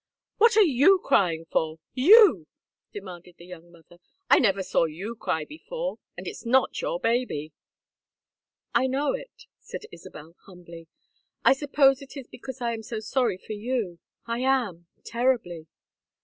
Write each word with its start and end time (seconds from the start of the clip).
"What 0.39 0.57
are 0.57 0.63
you 0.63 0.97
crying 1.03 1.45
for? 1.51 1.77
You?" 1.93 2.47
demanded 2.91 3.35
the 3.37 3.45
young 3.45 3.71
mother. 3.71 3.99
"I 4.31 4.39
never 4.39 4.63
saw 4.63 4.85
you 4.85 5.15
cry 5.15 5.45
before. 5.45 5.99
And 6.17 6.25
it's 6.27 6.43
not 6.43 6.81
your 6.81 6.99
baby." 6.99 7.51
"I 8.73 8.87
know 8.87 9.13
it," 9.13 9.45
said 9.59 9.81
Isabel, 9.91 10.33
humbly. 10.47 10.87
"I 11.45 11.53
suppose 11.53 12.01
it 12.01 12.17
is 12.17 12.25
because 12.27 12.61
I 12.61 12.73
am 12.73 12.81
so 12.81 12.99
sorry 12.99 13.37
for 13.37 13.53
you. 13.53 13.99
I 14.25 14.39
am 14.39 14.87
terribly." 15.03 15.67